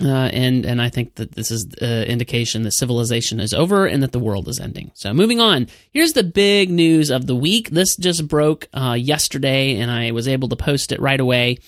Uh, 0.00 0.28
and 0.30 0.66
and 0.66 0.82
I 0.82 0.90
think 0.90 1.14
that 1.14 1.32
this 1.32 1.50
is 1.50 1.66
an 1.80 2.02
indication 2.02 2.64
that 2.64 2.72
civilization 2.72 3.40
is 3.40 3.54
over 3.54 3.86
and 3.86 4.02
that 4.02 4.12
the 4.12 4.18
world 4.18 4.46
is 4.46 4.60
ending. 4.60 4.90
So 4.94 5.14
moving 5.14 5.40
on, 5.40 5.68
here's 5.90 6.12
the 6.12 6.22
big 6.22 6.70
news 6.70 7.10
of 7.10 7.26
the 7.26 7.34
week. 7.34 7.70
This 7.70 7.96
just 7.96 8.28
broke 8.28 8.68
uh, 8.74 8.92
yesterday, 8.92 9.76
and 9.78 9.90
I 9.90 10.10
was 10.10 10.28
able 10.28 10.50
to 10.50 10.56
post 10.56 10.92
it 10.92 11.00
right 11.00 11.18
away. 11.18 11.58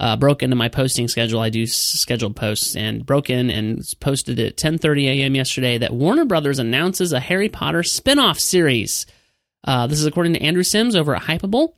Uh, 0.00 0.16
broke 0.16 0.42
into 0.42 0.56
my 0.56 0.68
posting 0.68 1.06
schedule. 1.08 1.40
I 1.40 1.50
do 1.50 1.66
scheduled 1.66 2.34
posts 2.34 2.74
and 2.74 3.04
broke 3.04 3.28
in 3.28 3.50
and 3.50 3.84
posted 4.00 4.40
at 4.40 4.56
10:30 4.56 5.04
a.m. 5.04 5.34
yesterday 5.34 5.76
that 5.78 5.92
Warner 5.92 6.24
Brothers 6.24 6.58
announces 6.58 7.12
a 7.12 7.20
Harry 7.20 7.50
Potter 7.50 7.82
spin-off 7.82 8.38
series. 8.38 9.04
Uh, 9.62 9.86
this 9.86 10.00
is 10.00 10.06
according 10.06 10.32
to 10.34 10.42
Andrew 10.42 10.62
Sims 10.62 10.96
over 10.96 11.14
at 11.14 11.22
Hypable. 11.22 11.74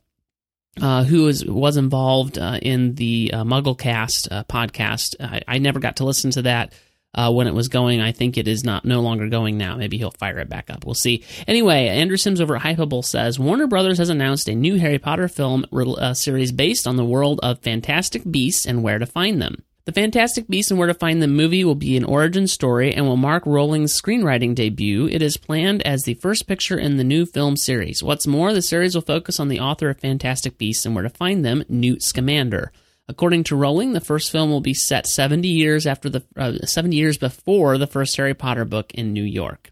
Uh, 0.81 1.03
who 1.03 1.25
was 1.25 1.45
was 1.45 1.77
involved 1.77 2.39
uh, 2.39 2.57
in 2.59 2.95
the 2.95 3.29
uh, 3.31 3.43
MuggleCast 3.43 4.29
uh, 4.31 4.43
podcast? 4.45 5.15
I, 5.19 5.41
I, 5.47 5.57
never 5.59 5.79
got 5.79 5.97
to 5.97 6.03
listen 6.03 6.31
to 6.31 6.41
that 6.43 6.73
uh, 7.13 7.31
when 7.31 7.47
it 7.47 7.53
was 7.53 7.67
going. 7.67 8.01
I 8.01 8.11
think 8.11 8.37
it 8.37 8.47
is 8.47 8.63
not 8.63 8.85
no 8.85 9.01
longer 9.01 9.27
going 9.29 9.57
now. 9.57 9.75
Maybe 9.75 9.97
he'll 9.97 10.11
fire 10.11 10.39
it 10.39 10.49
back 10.49 10.69
up. 10.69 10.85
We'll 10.85 10.95
see. 10.95 11.23
Anyway, 11.47 11.87
Andrew 11.87 12.17
Sims 12.17 12.41
over 12.41 12.55
at 12.55 12.63
Hypable 12.63 13.03
says 13.03 13.39
Warner 13.39 13.67
Brothers 13.67 13.97
has 13.97 14.09
announced 14.09 14.47
a 14.47 14.55
new 14.55 14.77
Harry 14.77 14.99
Potter 14.99 15.27
film 15.27 15.65
uh, 15.71 16.13
series 16.13 16.51
based 16.51 16.87
on 16.87 16.95
the 16.95 17.05
world 17.05 17.39
of 17.43 17.59
Fantastic 17.59 18.23
Beasts 18.29 18.65
and 18.65 18.83
where 18.83 18.99
to 18.99 19.05
find 19.05 19.41
them. 19.41 19.63
The 19.85 19.91
Fantastic 19.91 20.47
Beasts 20.47 20.71
and 20.71 20.79
Where 20.79 20.87
to 20.87 20.93
Find 20.93 21.21
Them 21.21 21.35
movie 21.35 21.65
will 21.65 21.75
be 21.75 21.97
an 21.97 22.05
origin 22.05 22.47
story 22.47 22.93
and 22.93 23.05
will 23.05 23.17
mark 23.17 23.45
Rowling's 23.45 23.91
screenwriting 23.91 24.55
debut. 24.55 25.07
It 25.07 25.21
is 25.21 25.35
planned 25.35 25.81
as 25.81 26.03
the 26.03 26.13
first 26.13 26.47
picture 26.47 26.77
in 26.77 26.95
the 26.95 27.03
new 27.03 27.25
film 27.25 27.57
series. 27.57 28.01
What's 28.01 28.25
more, 28.25 28.53
the 28.53 28.61
series 28.61 28.95
will 28.95 29.01
focus 29.01 29.41
on 29.41 29.49
the 29.49 29.59
author 29.59 29.89
of 29.89 29.99
Fantastic 29.99 30.57
Beasts 30.57 30.85
and 30.85 30.95
Where 30.95 31.03
to 31.03 31.09
Find 31.09 31.43
Them, 31.43 31.65
Newt 31.67 32.01
Scamander. 32.01 32.71
According 33.07 33.45
to 33.45 33.55
Rowling, 33.55 33.93
the 33.93 33.99
first 33.99 34.31
film 34.31 34.49
will 34.49 34.61
be 34.61 34.73
set 34.73 35.07
70 35.07 35.47
years 35.47 35.85
after 35.85 36.09
the 36.09 36.23
uh, 36.37 36.65
70 36.65 36.95
years 36.95 37.17
before 37.17 37.77
the 37.77 37.87
first 37.87 38.15
Harry 38.15 38.33
Potter 38.33 38.63
book 38.63 38.93
in 38.93 39.11
New 39.11 39.23
York. 39.23 39.71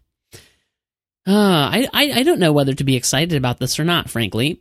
Uh, 1.26 1.30
I, 1.30 1.88
I, 1.92 2.12
I 2.12 2.22
don't 2.24 2.40
know 2.40 2.52
whether 2.52 2.74
to 2.74 2.84
be 2.84 2.96
excited 2.96 3.36
about 3.36 3.58
this 3.58 3.78
or 3.78 3.84
not. 3.84 4.10
Frankly, 4.10 4.60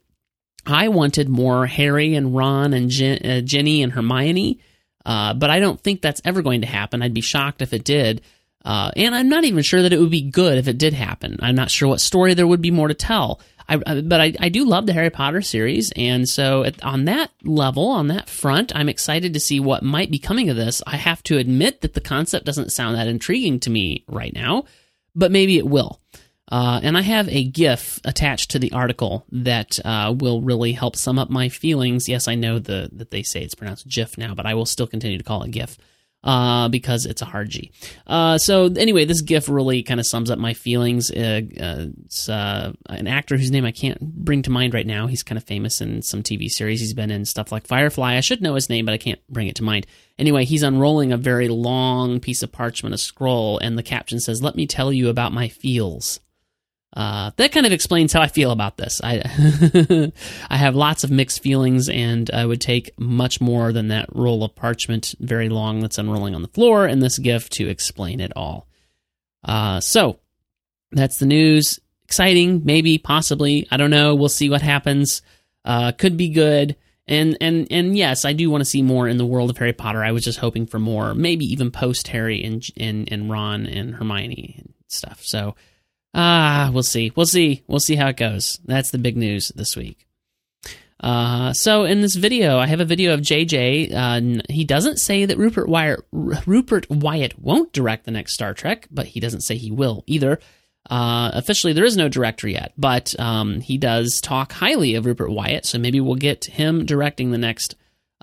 I 0.66 0.90
wanted 0.90 1.28
more 1.28 1.66
Harry 1.66 2.16
and 2.16 2.36
Ron 2.36 2.74
and 2.74 2.90
Jen, 2.90 3.20
uh, 3.26 3.84
and 3.84 3.92
Hermione, 3.92 4.60
uh, 5.06 5.34
but 5.34 5.50
I 5.50 5.60
don't 5.60 5.82
think 5.82 6.02
that's 6.02 6.22
ever 6.24 6.42
going 6.42 6.62
to 6.62 6.68
happen. 6.68 7.02
I'd 7.02 7.14
be 7.14 7.22
shocked 7.22 7.62
if 7.62 7.74
it 7.74 7.84
did. 7.84 8.22
Uh, 8.64 8.92
and 8.96 9.16
I'm 9.16 9.28
not 9.28 9.44
even 9.44 9.64
sure 9.64 9.82
that 9.82 9.92
it 9.92 10.00
would 10.00 10.12
be 10.12 10.22
good 10.22 10.60
if 10.60 10.68
it 10.68 10.78
did 10.78 10.94
happen. 10.94 11.38
I'm 11.42 11.56
not 11.56 11.72
sure 11.72 11.90
what 11.90 12.00
story 12.00 12.36
there 12.36 12.46
would 12.46 12.62
be 12.62 12.70
more 12.70 12.88
to 12.88 12.94
tell. 12.94 13.42
I, 13.72 14.02
but 14.02 14.20
I, 14.20 14.34
I, 14.40 14.50
do 14.50 14.66
love 14.66 14.86
the 14.86 14.94
Harry 14.94 15.10
Potter 15.10 15.42
series, 15.42 15.92
and 15.96 16.28
so 16.28 16.64
at, 16.64 16.84
on 16.84 17.06
that 17.06 17.32
level, 17.44 17.88
on 17.88 18.08
that 18.08 18.30
front, 18.30 18.76
I'm 18.76 18.90
excited 18.90 19.34
to 19.34 19.40
see 19.40 19.60
what 19.60 19.84
might 19.84 20.12
be 20.12 20.20
coming 20.20 20.50
of 20.50 20.58
this. 20.58 20.82
I 20.86 20.98
have 20.98 21.24
to 21.24 21.38
admit 21.38 21.82
that 21.82 21.94
the 21.94 22.02
concept 22.02 22.46
doesn't 22.46 22.72
sound 22.72 22.96
that 22.96 23.08
intriguing 23.08 23.60
to 23.62 23.70
me 23.70 24.04
right 24.08 24.34
now, 24.34 24.66
but 25.16 25.32
maybe 25.32 25.58
it 25.58 25.66
will. 25.66 26.00
Uh, 26.52 26.82
and 26.84 26.98
I 26.98 27.02
have 27.02 27.30
a 27.30 27.46
GIF 27.46 28.02
attached 28.04 28.52
to 28.52 28.60
the 28.60 28.74
article 28.74 29.26
that 29.32 29.80
uh, 29.86 30.14
will 30.18 30.42
really 30.42 30.74
help 30.74 30.98
sum 30.98 31.18
up 31.18 31.30
my 31.30 31.48
feelings. 31.48 32.10
Yes, 32.10 32.28
I 32.28 32.36
know 32.36 32.60
the 32.60 32.90
that 32.92 33.12
they 33.12 33.24
say 33.24 33.42
it's 33.42 33.56
pronounced 33.56 33.88
GIF 33.88 34.18
now, 34.18 34.36
but 34.36 34.46
I 34.46 34.54
will 34.54 34.66
still 34.66 34.88
continue 34.88 35.18
to 35.18 35.24
call 35.24 35.44
it 35.44 35.52
GIF 35.52 35.78
uh, 36.24 36.70
because 36.70 37.06
it's 37.06 37.22
a 37.22 37.26
hard 37.26 37.50
G. 37.50 37.72
Uh, 38.06 38.38
so 38.38 38.66
anyway, 38.66 39.06
this 39.06 39.22
GIF 39.22 39.50
really 39.50 39.84
kind 39.84 40.00
of 40.00 40.06
sums 40.06 40.30
up 40.30 40.40
my 40.40 40.54
feelings. 40.54 41.12
Uh, 41.12 41.42
uh 41.60 41.86
it's 42.06 42.30
uh, 42.30 42.74
an 42.88 43.08
actor 43.08 43.38
whose 43.38 43.52
name 43.52 43.66
I 43.66 43.72
can't 43.72 44.00
bring 44.02 44.44
to 44.44 44.50
mind 44.50 44.74
right 44.74 44.86
now. 44.86 45.08
He's 45.08 45.24
kind 45.24 45.38
of 45.38 45.44
famous 45.44 45.82
in 45.82 46.02
some 46.02 46.24
TV 46.24 46.50
series. 46.50 46.80
He's 46.80 46.94
been 46.94 47.12
in 47.12 47.26
stuff 47.26 47.52
like 47.52 47.68
Firefly. 47.68 48.16
I 48.16 48.22
should 48.22 48.42
know 48.42 48.56
his 48.56 48.70
name, 48.70 48.86
but 48.86 48.94
I 48.94 48.98
can't 48.98 49.20
bring 49.30 49.48
it 49.48 49.56
to 49.56 49.64
mind. 49.64 49.88
Anyway, 50.20 50.46
he's 50.46 50.64
unrolling 50.64 51.12
a 51.12 51.18
very 51.18 51.48
long 51.48 52.20
piece 52.20 52.44
of 52.44 52.52
parchment, 52.52 52.94
a 52.94 52.98
scroll, 52.98 53.58
and 53.58 53.78
the 53.78 53.84
caption 53.84 54.20
says, 54.20 54.44
"Let 54.44 54.56
me 54.56 54.68
tell 54.68 54.94
you 54.94 55.10
about 55.10 55.34
my 55.34 55.48
feels." 55.48 56.20
Uh, 56.94 57.32
that 57.38 57.54
kind 57.54 57.66
of 57.66 57.72
explains 57.72 58.12
how 58.12 58.22
I 58.22 58.28
feel 58.28 58.52
about 58.52 58.76
this. 58.76 59.00
I 59.02 60.12
I 60.50 60.58
have 60.58 60.76
lots 60.76 61.04
of 61.04 61.12
mixed 61.12 61.42
feelings, 61.42 61.88
and 61.88 62.30
I 62.32 62.46
would 62.46 62.60
take 62.60 62.92
much 63.00 63.40
more 63.40 63.72
than 63.72 63.88
that 63.90 64.10
roll 64.14 64.44
of 64.44 64.56
parchment, 64.56 65.16
very 65.20 65.48
long, 65.48 65.80
that's 65.80 65.98
unrolling 65.98 66.36
on 66.36 66.42
the 66.42 66.50
floor, 66.50 66.86
and 66.86 67.02
this 67.02 67.18
gift 67.18 67.54
to 67.54 67.70
explain 67.70 68.20
it 68.20 68.34
all. 68.36 68.68
Uh, 69.44 69.80
so 69.80 70.20
that's 70.92 71.18
the 71.18 71.26
news. 71.26 71.80
Exciting, 72.04 72.64
maybe, 72.66 72.98
possibly. 72.98 73.68
I 73.72 73.78
don't 73.78 73.90
know. 73.90 74.16
We'll 74.16 74.28
see 74.28 74.50
what 74.50 74.62
happens. 74.62 75.22
Uh, 75.64 75.94
could 75.94 76.18
be 76.18 76.30
good. 76.30 76.76
And 77.08 77.38
and 77.42 77.68
and 77.72 77.98
yes, 77.98 78.26
I 78.26 78.34
do 78.34 78.50
want 78.50 78.62
to 78.62 78.70
see 78.70 78.82
more 78.82 79.08
in 79.08 79.18
the 79.18 79.26
world 79.26 79.50
of 79.50 79.58
Harry 79.58 79.74
Potter. 79.74 80.04
I 80.04 80.12
was 80.12 80.24
just 80.24 80.40
hoping 80.40 80.66
for 80.66 80.80
more, 80.80 81.14
maybe 81.14 81.46
even 81.46 81.72
post 81.72 82.10
Harry 82.10 82.44
and 82.44 82.64
and 82.78 83.12
and 83.12 83.30
Ron 83.30 83.66
and 83.66 83.96
Hermione 83.96 84.56
and 84.60 84.74
stuff. 84.88 85.22
So 85.24 85.56
Ah, 86.14 86.70
we'll 86.74 86.84
see. 86.84 87.12
We'll 87.16 87.26
see. 87.26 87.64
We'll 87.68 87.80
see 87.80 87.96
how 87.96 88.08
it 88.08 88.18
goes. 88.18 88.60
That's 88.66 88.92
the 88.92 88.98
big 88.98 89.18
news 89.18 89.50
this 89.56 89.76
week. 89.76 90.06
Uh, 91.00 91.52
so 91.54 91.84
in 91.84 92.02
this 92.02 92.16
video, 92.16 92.60
I 92.60 92.68
have 92.68 92.80
a 92.80 92.86
video 92.86 93.14
of 93.14 93.22
JJ. 93.22 93.92
Uh, 93.94 94.44
he 94.50 94.64
doesn't 94.64 94.98
say 94.98 95.26
that 95.26 95.38
Rupert 95.38 95.68
Wyatt, 95.68 96.02
Rupert 96.12 96.90
Wyatt 96.90 97.40
won't 97.40 97.74
direct 97.74 98.06
the 98.06 98.12
next 98.12 98.34
Star 98.34 98.54
Trek, 98.54 98.88
but 98.92 99.08
he 99.08 99.20
doesn't 99.20 99.42
say 99.42 99.58
he 99.58 99.72
will 99.72 100.04
either. 100.06 100.40
Uh, 100.90 101.32
officially, 101.34 101.74
there 101.74 101.86
is 101.86 101.98
no 101.98 102.10
director 102.10 102.48
yet, 102.48 102.74
but 102.78 103.20
um, 103.20 103.62
he 103.62 103.78
does 103.78 104.20
talk 104.22 104.52
highly 104.52 104.96
of 104.96 105.06
Rupert 105.06 105.32
Wyatt, 105.32 105.66
so 105.66 105.80
maybe 105.80 106.00
we'll 106.00 106.16
get 106.16 106.46
him 106.46 106.86
directing 106.86 107.32
the 107.32 107.38
next 107.38 107.76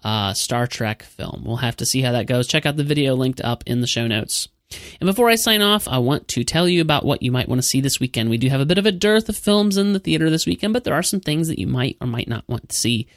uh, 0.04 0.34
Star 0.34 0.66
Trek 0.66 1.02
film. 1.02 1.42
We'll 1.44 1.56
have 1.56 1.76
to 1.76 1.86
see 1.86 2.02
how 2.02 2.12
that 2.12 2.26
goes. 2.26 2.46
Check 2.46 2.66
out 2.66 2.76
the 2.76 2.84
video 2.84 3.14
linked 3.14 3.40
up 3.40 3.64
in 3.66 3.80
the 3.80 3.86
show 3.86 4.06
notes. 4.06 4.48
And 5.00 5.06
before 5.06 5.28
I 5.28 5.36
sign 5.36 5.62
off, 5.62 5.88
I 5.88 5.98
want 5.98 6.28
to 6.28 6.44
tell 6.44 6.68
you 6.68 6.82
about 6.82 7.04
what 7.04 7.22
you 7.22 7.32
might 7.32 7.48
want 7.48 7.60
to 7.60 7.66
see 7.66 7.80
this 7.80 8.00
weekend. 8.00 8.30
We 8.30 8.38
do 8.38 8.48
have 8.48 8.60
a 8.60 8.66
bit 8.66 8.78
of 8.78 8.86
a 8.86 8.92
dearth 8.92 9.28
of 9.28 9.36
films 9.36 9.76
in 9.76 9.92
the 9.92 9.98
theater 9.98 10.28
this 10.30 10.46
weekend, 10.46 10.72
but 10.72 10.84
there 10.84 10.94
are 10.94 11.02
some 11.02 11.20
things 11.20 11.48
that 11.48 11.58
you 11.58 11.66
might 11.66 11.96
or 12.00 12.06
might 12.06 12.28
not 12.28 12.44
want 12.48 12.68
to 12.68 12.76
see. 12.76 13.08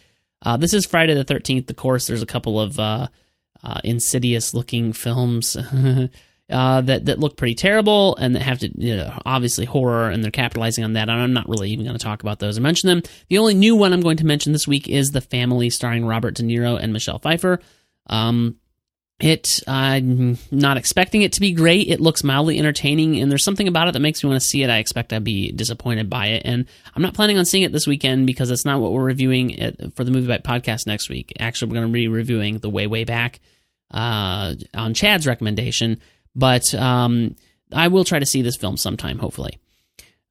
Uh, 0.43 0.57
this 0.57 0.73
is 0.73 0.85
Friday 0.85 1.13
the 1.13 1.25
13th. 1.25 1.69
Of 1.69 1.75
course, 1.75 2.07
there's 2.07 2.23
a 2.23 2.27
couple 2.27 2.59
of 2.59 2.79
uh, 2.79 3.07
uh, 3.63 3.81
insidious 3.83 4.53
looking 4.53 4.93
films 4.93 5.55
uh, 6.51 6.81
that, 6.81 7.05
that 7.05 7.19
look 7.19 7.37
pretty 7.37 7.55
terrible 7.55 8.15
and 8.15 8.35
that 8.35 8.41
have 8.41 8.59
to, 8.59 8.71
you 8.75 8.95
know, 8.97 9.21
obviously 9.25 9.65
horror, 9.65 10.09
and 10.09 10.23
they're 10.23 10.31
capitalizing 10.31 10.83
on 10.83 10.93
that. 10.93 11.09
And 11.09 11.19
I'm 11.19 11.33
not 11.33 11.49
really 11.49 11.69
even 11.71 11.85
going 11.85 11.97
to 11.97 12.03
talk 12.03 12.23
about 12.23 12.39
those 12.39 12.57
or 12.57 12.61
mention 12.61 12.87
them. 12.87 13.03
The 13.29 13.37
only 13.37 13.53
new 13.53 13.75
one 13.75 13.93
I'm 13.93 14.01
going 14.01 14.17
to 14.17 14.25
mention 14.25 14.53
this 14.53 14.67
week 14.67 14.87
is 14.87 15.09
The 15.09 15.21
Family, 15.21 15.69
starring 15.69 16.05
Robert 16.05 16.35
De 16.35 16.43
Niro 16.43 16.81
and 16.81 16.93
Michelle 16.93 17.19
Pfeiffer. 17.19 17.59
Um, 18.07 18.57
it, 19.21 19.59
I'm 19.67 20.37
not 20.49 20.77
expecting 20.77 21.21
it 21.21 21.33
to 21.33 21.41
be 21.41 21.51
great. 21.51 21.87
It 21.87 21.99
looks 21.99 22.23
mildly 22.23 22.57
entertaining, 22.59 23.19
and 23.19 23.31
there's 23.31 23.43
something 23.43 23.67
about 23.67 23.87
it 23.87 23.93
that 23.93 23.99
makes 23.99 24.23
me 24.23 24.29
want 24.29 24.41
to 24.41 24.47
see 24.47 24.63
it. 24.63 24.69
I 24.69 24.77
expect 24.77 25.13
I'd 25.13 25.23
be 25.23 25.51
disappointed 25.51 26.09
by 26.09 26.27
it, 26.27 26.41
and 26.45 26.65
I'm 26.95 27.01
not 27.01 27.13
planning 27.13 27.37
on 27.37 27.45
seeing 27.45 27.63
it 27.63 27.71
this 27.71 27.87
weekend 27.87 28.27
because 28.27 28.51
it's 28.51 28.65
not 28.65 28.81
what 28.81 28.91
we're 28.91 29.03
reviewing 29.03 29.51
it, 29.51 29.93
for 29.95 30.03
the 30.03 30.11
Movie 30.11 30.27
Bite 30.27 30.43
podcast 30.43 30.87
next 30.87 31.09
week. 31.09 31.33
Actually, 31.39 31.69
we're 31.69 31.75
going 31.79 31.87
to 31.87 31.93
be 31.93 32.07
reviewing 32.07 32.59
The 32.59 32.69
Way 32.69 32.87
Way 32.87 33.03
Back 33.03 33.39
uh, 33.91 34.55
on 34.73 34.93
Chad's 34.93 35.27
recommendation, 35.27 36.01
but 36.35 36.73
um, 36.73 37.35
I 37.73 37.87
will 37.89 38.03
try 38.03 38.19
to 38.19 38.25
see 38.25 38.41
this 38.41 38.57
film 38.57 38.77
sometime, 38.77 39.19
hopefully. 39.19 39.59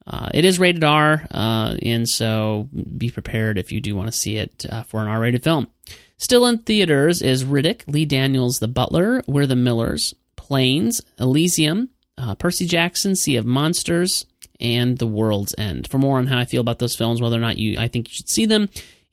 Uh, 0.06 0.28
it 0.32 0.44
is 0.44 0.58
rated 0.58 0.82
R, 0.82 1.26
uh, 1.30 1.76
and 1.82 2.08
so 2.08 2.68
be 2.96 3.10
prepared 3.10 3.58
if 3.58 3.70
you 3.70 3.80
do 3.80 3.94
want 3.94 4.10
to 4.10 4.16
see 4.16 4.36
it 4.36 4.66
uh, 4.70 4.82
for 4.82 5.00
an 5.00 5.08
R 5.08 5.20
rated 5.20 5.44
film. 5.44 5.68
Still 6.16 6.46
in 6.46 6.58
theaters 6.58 7.22
is 7.22 7.44
Riddick, 7.44 7.82
Lee 7.86 8.04
Daniels 8.04 8.58
The 8.58 8.68
Butler, 8.68 9.22
We're 9.26 9.46
the 9.46 9.56
Millers, 9.56 10.14
Planes, 10.36 11.00
Elysium, 11.18 11.90
uh, 12.18 12.34
Percy 12.34 12.66
Jackson, 12.66 13.16
Sea 13.16 13.36
of 13.36 13.46
Monsters, 13.46 14.26
and 14.58 14.98
The 14.98 15.06
World's 15.06 15.54
End. 15.56 15.88
For 15.88 15.98
more 15.98 16.18
on 16.18 16.26
how 16.26 16.38
I 16.38 16.44
feel 16.44 16.60
about 16.60 16.78
those 16.78 16.96
films, 16.96 17.20
whether 17.20 17.36
or 17.36 17.40
not 17.40 17.56
you 17.56 17.78
I 17.78 17.88
think 17.88 18.08
you 18.08 18.14
should 18.14 18.28
see 18.28 18.46
them, 18.46 18.68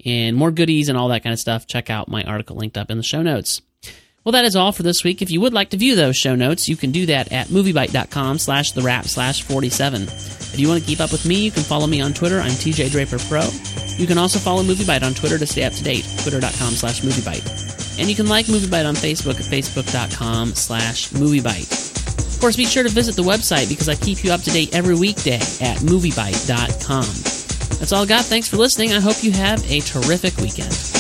and 0.06 0.36
more 0.36 0.52
goodies 0.52 0.90
and 0.90 0.98
all 0.98 1.10
that 1.10 1.24
kind 1.24 1.34
of 1.34 1.40
stuff, 1.40 1.68
check 1.68 1.90
out 1.90 2.10
my 2.10 2.24
article 2.24 2.56
linked 2.56 2.78
up 2.78 2.92
in 2.92 2.98
the 2.98 3.04
show 3.04 3.22
notes. 3.22 3.62
Well, 4.28 4.34
that 4.34 4.44
is 4.44 4.58
all 4.58 4.74
for 4.74 4.84
this 4.84 5.06
week. 5.06 5.22
If 5.22 5.32
you 5.32 5.40
would 5.40 5.54
like 5.54 5.70
to 5.70 5.78
view 5.78 5.96
those 5.96 6.18
show 6.18 6.36
notes, 6.36 6.68
you 6.68 6.76
can 6.76 6.92
do 6.92 7.06
that 7.06 7.32
at 7.32 7.48
moviebite.com 7.48 8.40
slash 8.40 8.72
the 8.72 8.82
wrap 8.82 9.06
slash 9.06 9.42
47. 9.42 10.04
If 10.04 10.60
you 10.60 10.68
want 10.68 10.82
to 10.82 10.86
keep 10.86 11.00
up 11.00 11.14
with 11.14 11.26
me, 11.26 11.36
you 11.46 11.50
can 11.50 11.64
follow 11.64 11.88
me 11.88 12.02
on 12.02 12.12
Twitter. 12.12 12.42
I'm 12.42 12.52
TJ 12.52 12.92
Draper 12.92 13.20
Pro. 13.20 13.48
You 13.96 14.06
can 14.06 14.18
also 14.18 14.38
follow 14.38 14.64
MovieBite 14.64 15.02
on 15.02 15.14
Twitter 15.14 15.38
to 15.38 15.48
stay 15.48 15.64
up 15.64 15.72
to 15.72 15.82
date, 15.82 16.04
twitter.com 16.24 16.74
slash 16.74 17.00
MovieBite. 17.00 18.00
And 18.02 18.10
you 18.10 18.18
can 18.18 18.28
like 18.28 18.48
MovieBite 18.48 18.86
on 18.86 18.96
Facebook 18.96 19.40
at 19.40 19.46
facebook.com 19.46 20.56
slash 20.56 21.08
MovieBite. 21.12 22.34
Of 22.36 22.42
course, 22.42 22.58
be 22.58 22.66
sure 22.66 22.84
to 22.84 22.90
visit 22.90 23.16
the 23.16 23.22
website 23.22 23.70
because 23.70 23.88
I 23.88 23.96
keep 23.96 24.26
you 24.26 24.34
up 24.34 24.42
to 24.42 24.52
date 24.52 24.76
every 24.76 24.96
weekday 24.96 25.36
at 25.36 25.78
MovieBite.com. 25.78 27.06
That's 27.80 27.94
all 27.94 28.04
I 28.04 28.06
got. 28.06 28.26
Thanks 28.26 28.50
for 28.50 28.58
listening. 28.58 28.92
I 28.92 29.00
hope 29.00 29.24
you 29.24 29.32
have 29.32 29.64
a 29.72 29.80
terrific 29.80 30.36
weekend. 30.36 30.97